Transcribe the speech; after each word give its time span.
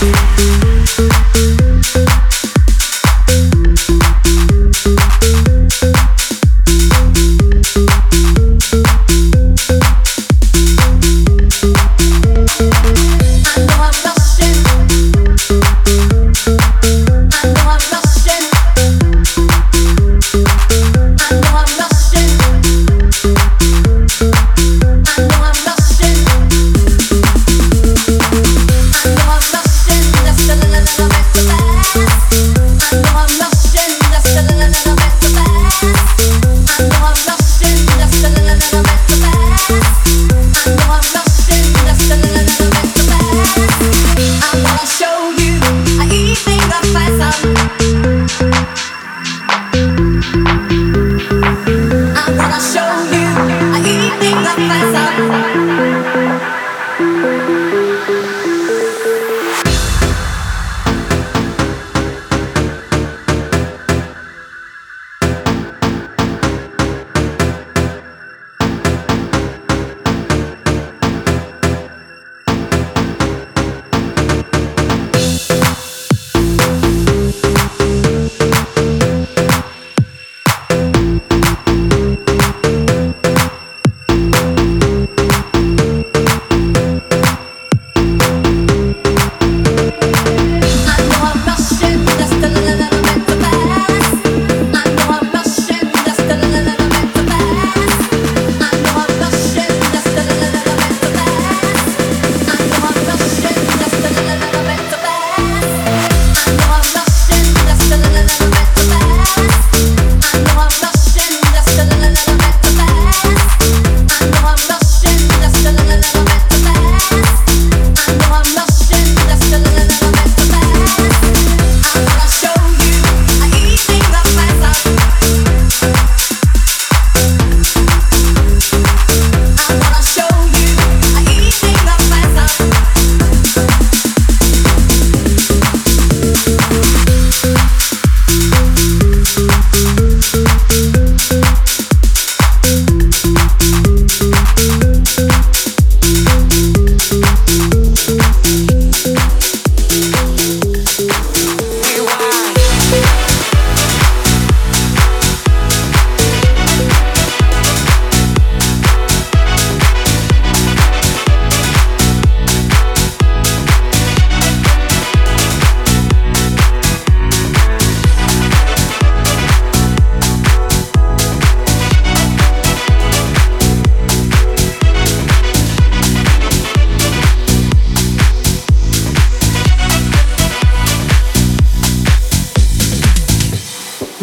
Thank 0.00 0.98
you. 0.98 1.13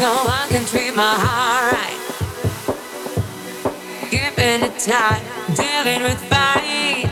No 0.01 0.15
one 0.23 0.49
can 0.49 0.65
treat 0.65 0.95
my 0.95 1.13
heart 1.13 1.73
right. 1.77 1.99
Giving 4.09 4.63
it 4.67 4.79
time, 4.79 5.21
dealing 5.53 6.01
with 6.01 6.19
fight. 6.25 7.05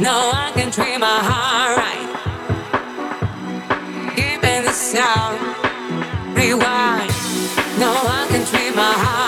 No 0.00 0.30
one 0.32 0.54
can 0.54 0.70
treat 0.70 0.98
my 0.98 1.18
heart 1.28 1.76
right. 1.76 2.08
Keeping 4.16 4.64
the 4.64 4.72
sound, 4.72 5.38
rewind. 6.34 7.12
No 7.78 7.92
one 8.02 8.26
can 8.28 8.46
treat 8.46 8.74
my 8.74 8.94
heart. 8.96 9.21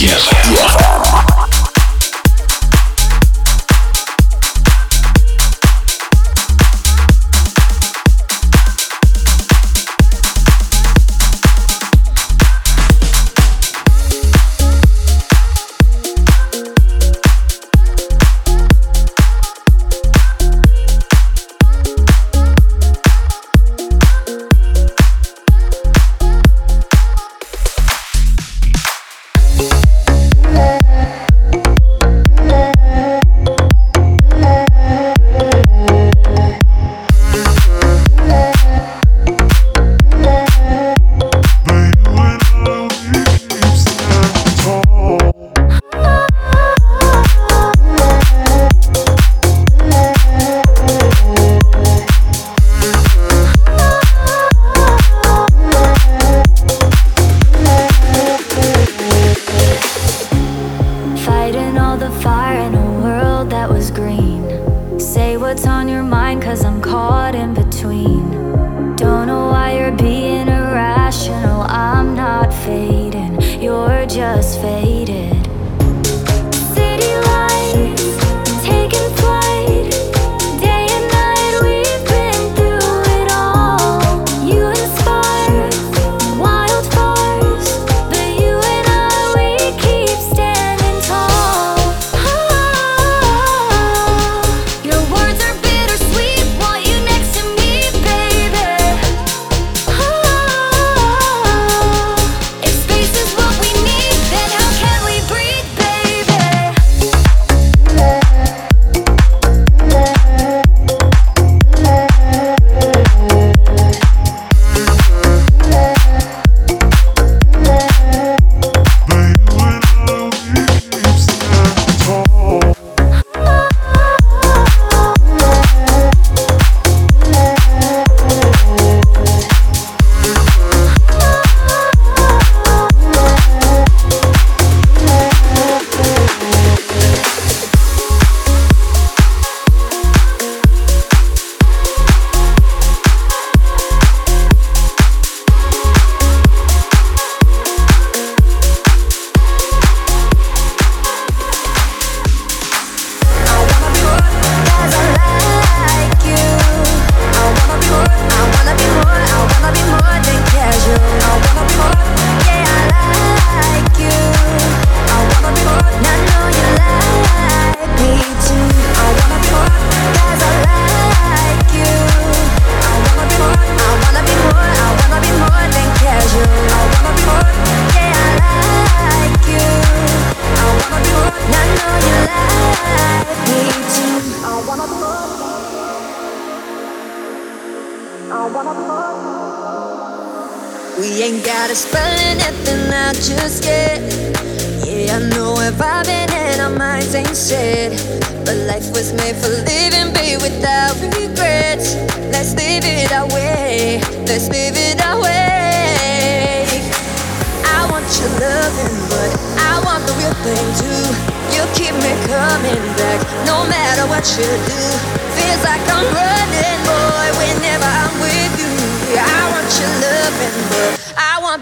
Yes. 0.00 0.30
yes. 0.48 0.77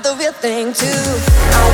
do 0.06 0.22
your 0.22 0.32
thing 0.32 0.72
too. 0.72 1.65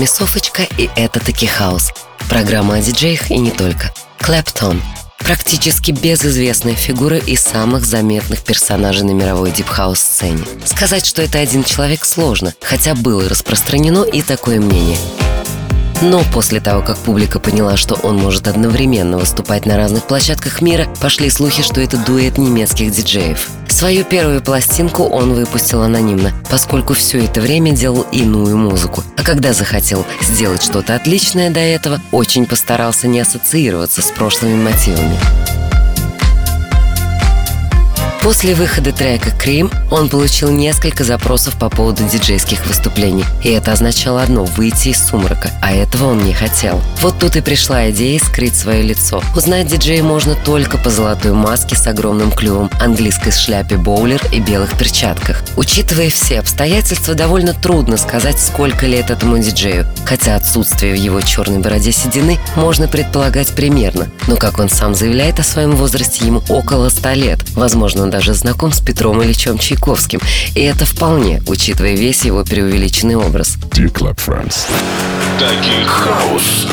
Вами 0.00 0.06
Софочка 0.06 0.62
и 0.78 0.88
это 0.96 1.20
Таки 1.20 1.46
Хаус. 1.46 1.92
Программа 2.30 2.76
о 2.76 2.80
диджеях 2.80 3.30
и 3.30 3.36
не 3.36 3.50
только. 3.50 3.92
Клэптон. 4.20 4.80
Практически 5.18 5.90
безызвестная 5.90 6.74
фигура 6.74 7.18
и 7.18 7.36
самых 7.36 7.84
заметных 7.84 8.40
персонажей 8.42 9.02
на 9.02 9.10
мировой 9.10 9.50
дипхаус-сцене. 9.50 10.42
Сказать, 10.64 11.04
что 11.04 11.20
это 11.20 11.38
один 11.38 11.64
человек 11.64 12.06
сложно, 12.06 12.54
хотя 12.62 12.94
было 12.94 13.28
распространено 13.28 14.04
и 14.04 14.22
такое 14.22 14.58
мнение. 14.58 14.96
Но 16.00 16.22
после 16.32 16.62
того, 16.62 16.80
как 16.82 16.96
публика 16.96 17.38
поняла, 17.38 17.76
что 17.76 17.94
он 17.96 18.16
может 18.16 18.48
одновременно 18.48 19.18
выступать 19.18 19.66
на 19.66 19.76
разных 19.76 20.04
площадках 20.04 20.62
мира, 20.62 20.88
пошли 21.02 21.28
слухи, 21.28 21.62
что 21.62 21.78
это 21.78 21.98
дуэт 21.98 22.38
немецких 22.38 22.90
диджеев. 22.90 23.50
Свою 23.80 24.04
первую 24.04 24.42
пластинку 24.42 25.04
он 25.04 25.32
выпустил 25.32 25.80
анонимно, 25.80 26.34
поскольку 26.50 26.92
все 26.92 27.24
это 27.24 27.40
время 27.40 27.72
делал 27.72 28.04
иную 28.12 28.58
музыку. 28.58 29.02
А 29.16 29.22
когда 29.22 29.54
захотел 29.54 30.04
сделать 30.20 30.62
что-то 30.62 30.94
отличное 30.94 31.48
до 31.48 31.60
этого, 31.60 31.98
очень 32.12 32.44
постарался 32.44 33.08
не 33.08 33.20
ассоциироваться 33.20 34.02
с 34.02 34.10
прошлыми 34.10 34.62
мотивами. 34.62 35.18
После 38.22 38.54
выхода 38.54 38.92
трека 38.92 39.30
«Крим» 39.30 39.70
он 39.90 40.10
получил 40.10 40.50
несколько 40.50 41.04
запросов 41.04 41.58
по 41.58 41.70
поводу 41.70 42.04
диджейских 42.04 42.66
выступлений. 42.66 43.24
И 43.42 43.48
это 43.48 43.72
означало 43.72 44.22
одно– 44.22 44.44
выйти 44.56 44.90
из 44.90 45.02
сумрака. 45.02 45.50
А 45.62 45.72
этого 45.72 46.10
он 46.10 46.18
не 46.22 46.34
хотел. 46.34 46.82
Вот 47.00 47.18
тут 47.18 47.36
и 47.36 47.40
пришла 47.40 47.90
идея 47.90 48.20
скрыть 48.20 48.54
свое 48.54 48.82
лицо. 48.82 49.22
Узнать 49.34 49.68
диджея 49.68 50.02
можно 50.02 50.34
только 50.34 50.76
по 50.76 50.90
золотой 50.90 51.32
маске 51.32 51.76
с 51.76 51.86
огромным 51.86 52.30
клювом, 52.30 52.70
английской 52.78 53.30
шляпе 53.30 53.78
боулер 53.78 54.20
и 54.30 54.38
белых 54.38 54.76
перчатках. 54.76 55.42
Учитывая 55.56 56.10
все 56.10 56.40
обстоятельства, 56.40 57.14
довольно 57.14 57.54
трудно 57.54 57.96
сказать, 57.96 58.38
сколько 58.38 58.84
лет 58.84 59.10
этому 59.10 59.38
диджею. 59.38 59.86
Хотя 60.04 60.36
отсутствие 60.36 60.92
в 60.92 60.98
его 60.98 61.22
черной 61.22 61.60
бороде 61.60 61.90
седины 61.90 62.38
можно 62.54 62.86
предполагать 62.86 63.48
примерно. 63.52 64.08
Но, 64.26 64.36
как 64.36 64.58
он 64.58 64.68
сам 64.68 64.94
заявляет 64.94 65.40
о 65.40 65.42
своем 65.42 65.74
возрасте, 65.74 66.26
ему 66.26 66.42
около 66.50 66.90
100 66.90 67.12
лет. 67.12 67.38
Возможно, 67.54 68.09
он 68.10 68.18
даже 68.18 68.34
знаком 68.34 68.72
с 68.72 68.80
Петром 68.80 69.22
Ильичем 69.22 69.56
Чайковским. 69.56 70.20
И 70.54 70.60
это 70.60 70.84
вполне, 70.84 71.40
учитывая 71.46 71.94
весь 71.94 72.22
его 72.22 72.44
преувеличенный 72.44 73.14
образ. 73.14 73.56
Dear 73.70 73.92
Club 73.92 74.16
Friends. 74.16 74.66
Tech 75.38 75.84
house. 75.86 76.66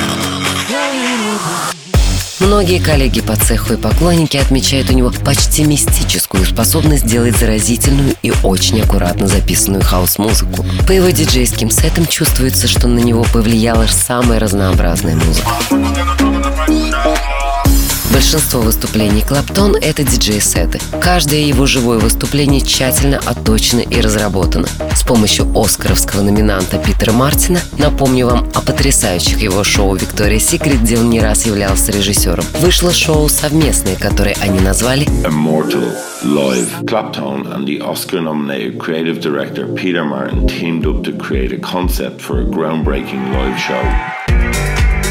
Многие 2.39 2.80
коллеги 2.80 3.21
по 3.21 3.36
цеху 3.36 3.73
и 3.73 3.78
поклонники 3.78 4.38
отмечают 4.38 4.89
у 4.89 4.93
него 4.93 5.12
почти 5.26 5.63
мистическую 5.63 6.45
способность 6.45 7.06
делать 7.06 7.36
заразительную 7.36 8.15
и 8.21 8.32
очень 8.43 8.82
аккуратно 8.82 9.28
записанную 9.28 9.84
хаус-музыку. 9.84 10.65
По 10.88 10.91
его 10.91 11.10
диджейским 11.10 11.69
сетам 11.69 12.06
чувствуется, 12.08 12.67
что 12.67 12.88
на 12.88 13.00
него 13.00 13.23
повлияла 13.23 13.88
самая 13.88 14.39
разнообразная 14.39 15.15
музыка. 15.15 15.50
Большинство 18.12 18.62
выступлений 18.62 19.22
Claptone— 19.22 19.76
это 19.82 20.04
диджей-сеты. 20.04 20.80
Каждое 21.02 21.41
его 21.41 21.65
живое 21.65 22.00
выступление 22.00 22.62
тщательно 22.62 23.20
отточено 23.26 23.82
и 23.82 24.02
разработано. 24.02 24.67
С 24.96 25.04
помощью 25.04 25.48
оскаровского 25.56 26.22
номинанта 26.22 26.78
Питера 26.78 27.12
Мартина 27.12 27.60
напомню 27.78 28.28
вам 28.28 28.50
о 28.54 28.62
потрясающих 28.62 29.41
его 29.41 29.63
шоу 29.63 29.96
«Виктория 29.96 30.39
Секрет», 30.39 30.82
где 30.82 30.98
он 30.98 31.10
не 31.10 31.20
раз 31.22 31.46
являлся 31.46 31.91
режиссером. 31.91 32.46
Вышло 32.60 32.91
шоу 32.91 33.30
совместное, 33.30 33.96
которое 33.96 34.36
они 34.41 34.60
назвали 34.60 35.06
Immortal 35.24 35.93
Live. 36.24 36.86
Clapton 36.86 37.46
and 37.54 37.67
the 37.67 37.82
Oscar 37.82 38.22
nominated 38.22 38.80
creative 38.80 39.20
director 39.20 39.67
Peter 39.76 40.04
Martin 40.04 40.48
teamed 40.48 40.86
up 40.86 41.04
to 41.04 41.12
create 41.17 41.52
a 41.52 41.60
concept 41.60 42.22
for 42.22 42.39
a 42.39 42.46
groundbreaking 42.46 43.34
live 43.34 43.58
show. 43.60 44.16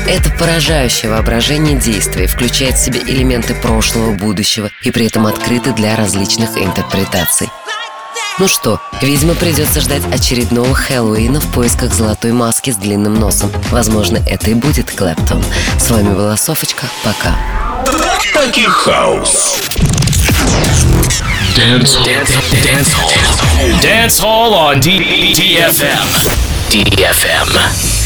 Это 0.09 0.31
поражающее 0.31 1.11
воображение 1.11 1.77
действия, 1.77 2.29
включает 2.29 2.77
в 2.77 2.85
себя 2.85 3.01
элементы 3.01 3.55
прошлого, 3.55 4.13
будущего 4.13 4.71
и 4.83 4.93
при 4.93 5.07
этом 5.07 5.27
открыты 5.27 5.73
для 5.73 5.97
различных 5.97 6.57
интерпретаций. 6.57 7.49
Ну 8.39 8.47
что, 8.47 8.81
видимо, 9.03 9.35
придется 9.35 9.81
ждать 9.81 10.03
очередного 10.13 10.75
Хэллоуина 10.75 11.41
в 11.41 11.53
поисках 11.53 11.93
золотой 11.93 12.33
маски 12.33 12.71
с 12.71 12.77
длинным 12.77 13.15
носом. 13.15 13.51
Возможно, 13.71 14.19
это 14.29 14.51
и 14.51 14.55
будет 14.55 14.93
Клэптон. 14.93 15.43
С 15.79 15.91
вами 15.91 16.15
была 16.15 16.37
Софочка. 16.37 16.87
Пока. 17.03 17.35
Таки 18.33 18.65
хаус. 18.65 19.59
Dance, 21.57 21.97
Dance, 22.05 22.31
dance 22.63 22.93
hall. 22.93 23.11
Dance 23.81 24.21
hall 24.21 24.53
on 24.53 24.81
DFM. 24.81 26.07
DFM. 26.71 27.97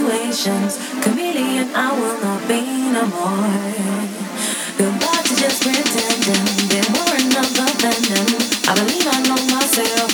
situations. 0.00 0.78
Chameleon, 1.02 1.68
I 1.74 1.92
will 1.92 2.20
not 2.22 2.48
be 2.48 2.60
no 2.90 3.04
more. 3.06 3.50
Goodbye 4.78 5.22
to 5.24 5.34
just 5.36 5.62
pretending. 5.62 6.46
There 6.72 6.88
were 6.96 7.16
enough 7.20 7.52
offending. 7.58 8.30
I 8.68 8.74
believe 8.74 9.06
I 9.06 9.20
know 9.28 9.40
myself. 9.54 10.09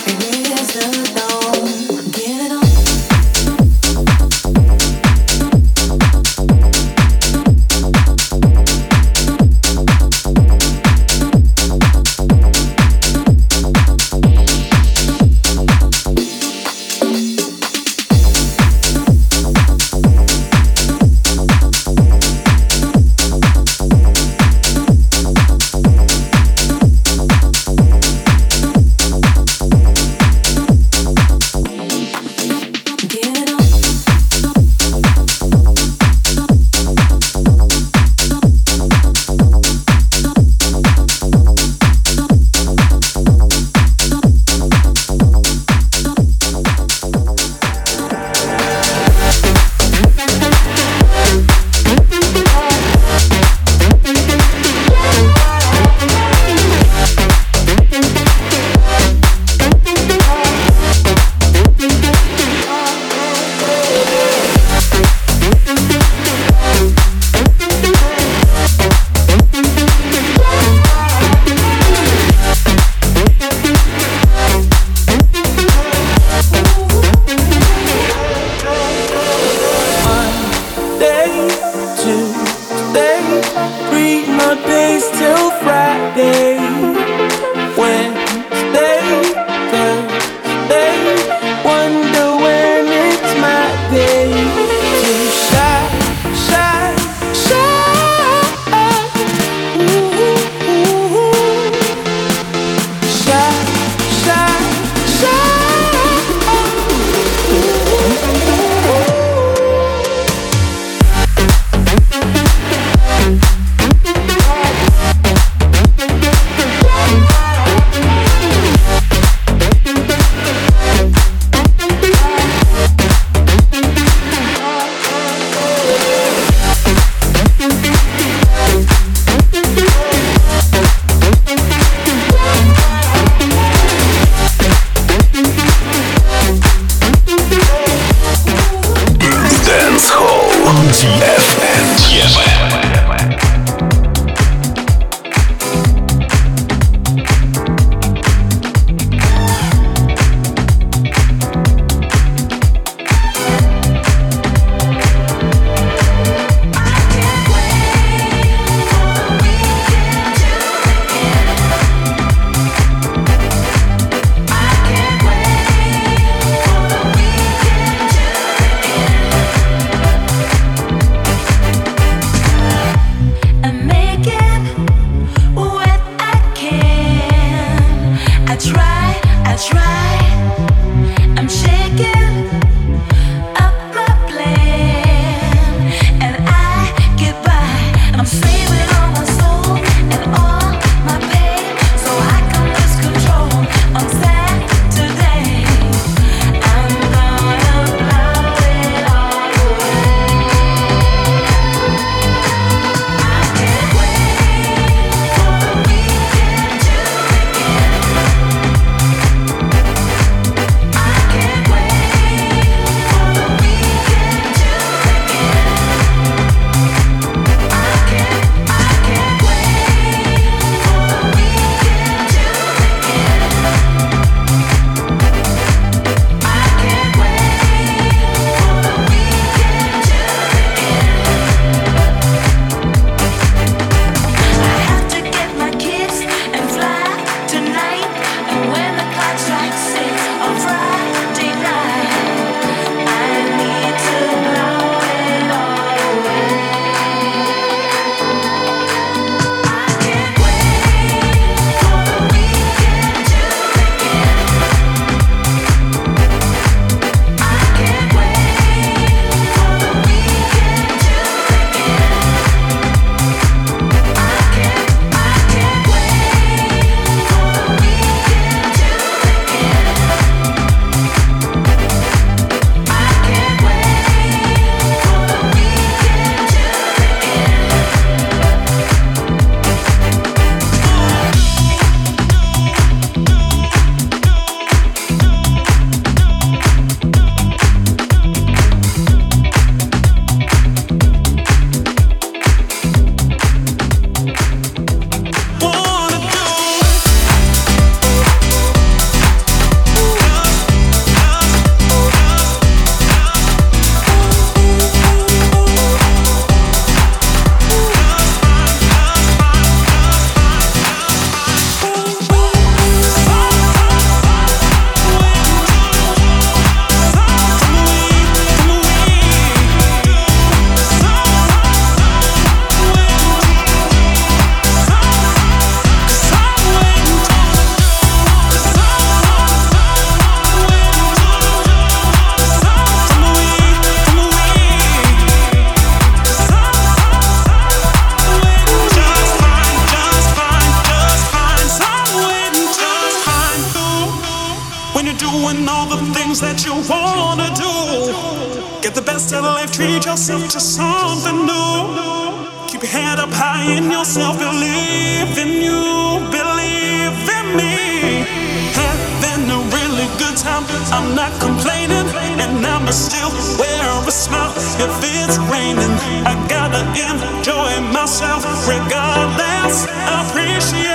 not 361.29 361.41
complaining, 361.41 362.07
and 362.39 362.65
I'ma 362.65 362.91
still 362.91 363.31
wear 363.57 364.07
a 364.07 364.11
smile 364.11 364.53
if 364.55 364.93
it's 365.03 365.37
raining. 365.51 365.93
I 366.25 366.33
gotta 366.47 366.81
enjoy 367.07 367.81
myself 367.91 368.43
regardless. 368.67 369.87
I 369.87 370.27
appreciate. 370.29 370.86